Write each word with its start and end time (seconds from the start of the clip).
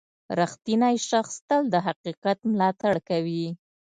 •رښتینی 0.39 0.95
شخص 1.09 1.33
تل 1.47 1.63
د 1.73 1.75
حقیقت 1.87 2.37
ملاتړ 2.51 2.95
کوي. 3.09 3.45